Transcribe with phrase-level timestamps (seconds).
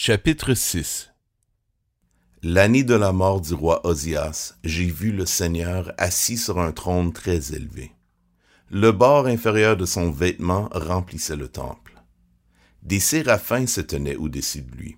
[0.00, 1.10] Chapitre 6
[2.44, 7.12] L'année de la mort du roi Osias, j'ai vu le Seigneur assis sur un trône
[7.12, 7.90] très élevé.
[8.70, 12.00] Le bord inférieur de son vêtement remplissait le temple.
[12.84, 14.96] Des séraphins se tenaient au-dessus de lui.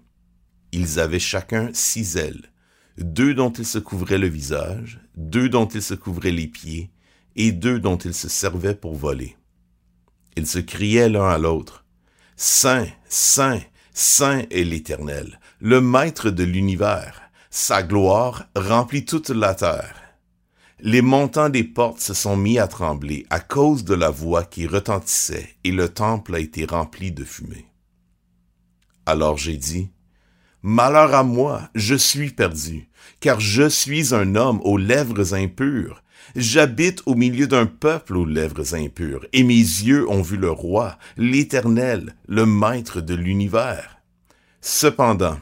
[0.73, 2.53] Ils avaient chacun six ailes,
[2.99, 6.91] deux dont ils se couvraient le visage, deux dont ils se couvraient les pieds,
[7.37, 9.39] et deux dont ils se servaient pour voler.
[10.37, 11.87] Ils se criaient l'un à l'autre.
[12.37, 13.61] Saint, Saint,
[14.03, 17.21] Saint est l'Éternel, le Maître de l'univers.
[17.51, 19.95] Sa gloire remplit toute la terre.
[20.79, 24.67] Les montants des portes se sont mis à trembler à cause de la voix qui
[24.67, 27.67] retentissait, et le temple a été rempli de fumée.
[29.05, 29.91] Alors j'ai dit,
[30.63, 32.89] Malheur à moi, je suis perdu,
[33.21, 36.03] car je suis un homme aux lèvres impures.
[36.37, 40.99] J'habite au milieu d'un peuple aux lèvres impures, et mes yeux ont vu le roi,
[41.17, 44.01] l'Éternel, le Maître de l'univers.
[44.61, 45.39] Cependant,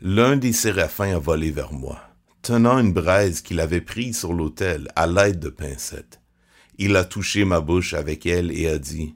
[0.00, 2.00] l'un des séraphins a volé vers moi,
[2.42, 6.20] tenant une braise qu'il avait prise sur l'autel à l'aide de pincettes.
[6.78, 9.14] Il a touché ma bouche avec elle et a dit,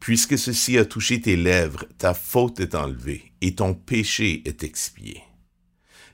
[0.00, 5.22] Puisque ceci a touché tes lèvres, ta faute est enlevée, et ton péché est expié.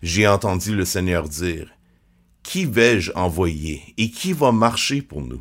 [0.02, 1.70] J'ai entendu le Seigneur dire,
[2.50, 5.40] Qui vais-je envoyer, et qui va marcher pour nous?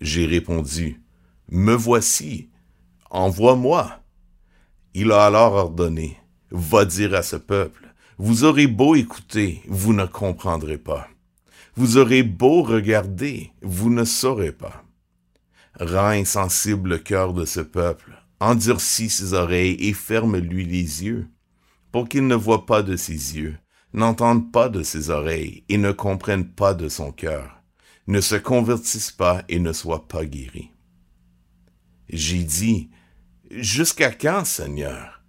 [0.00, 1.02] J'ai répondu,
[1.48, 2.48] Me voici,
[3.10, 4.04] envoie-moi.
[4.94, 6.16] Il a alors ordonné,
[6.52, 11.08] Va dire à ce peuple, Vous aurez beau écouter, vous ne comprendrez pas.
[11.74, 14.84] Vous aurez beau regarder, vous ne saurez pas.
[15.80, 21.26] Rends insensible le cœur de ce peuple, endurcis ses oreilles et ferme-lui les yeux,
[21.90, 23.56] pour qu'il ne voie pas de ses yeux,
[23.92, 27.62] n'entende pas de ses oreilles et ne comprenne pas de son cœur,
[28.06, 30.70] ne se convertisse pas et ne soit pas guéri.
[32.08, 32.90] J'ai dit,
[33.50, 35.22] Jusqu'à quand, Seigneur?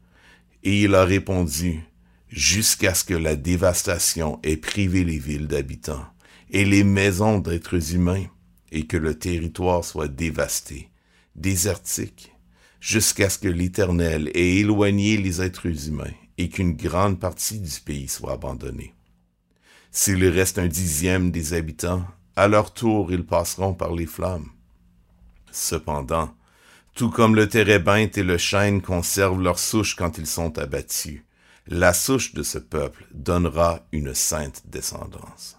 [0.63, 1.81] Et il a répondu,
[2.29, 6.05] Jusqu'à ce que la dévastation ait privé les villes d'habitants
[6.49, 8.25] et les maisons d'êtres humains
[8.71, 10.89] et que le territoire soit dévasté,
[11.35, 12.31] désertique,
[12.79, 18.07] jusqu'à ce que l'Éternel ait éloigné les êtres humains et qu'une grande partie du pays
[18.07, 18.93] soit abandonnée.
[19.91, 22.05] S'il reste un dixième des habitants,
[22.35, 24.49] à leur tour ils passeront par les flammes.
[25.51, 26.33] Cependant,
[26.95, 31.21] tout comme le térébinthe et le chêne conservent leur souche quand ils sont abattus,
[31.67, 35.57] la souche de ce peuple donnera une sainte descendance.